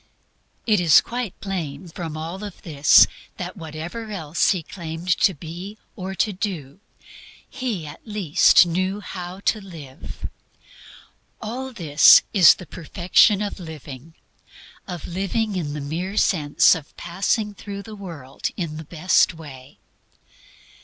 It 0.65 0.79
is 0.79 0.99
quite 0.99 1.39
plain 1.41 1.87
from 1.87 2.17
all 2.17 2.39
this 2.39 3.05
that 3.37 3.55
whatever 3.55 4.09
else 4.09 4.49
He 4.49 4.63
claimed 4.63 5.09
to 5.19 5.35
be 5.35 5.77
or 5.95 6.15
to 6.15 6.33
do, 6.33 6.79
He 7.47 7.85
at 7.85 8.01
least 8.03 8.65
KNEW 8.65 9.01
HOW 9.01 9.41
TO 9.45 9.61
LIVE. 9.61 10.27
All 11.39 11.71
this 11.71 12.23
is 12.33 12.55
the 12.55 12.65
perfection 12.65 13.43
of 13.43 13.59
living, 13.59 14.15
of 14.87 15.05
living 15.05 15.55
in 15.55 15.73
the 15.73 15.79
mere 15.81 16.17
sense 16.17 16.73
of 16.73 16.97
passing 16.97 17.53
through 17.53 17.83
the 17.83 17.95
world 17.95 18.47
in 18.57 18.77
the 18.77 18.83
best 18.83 19.35
way. 19.35 19.77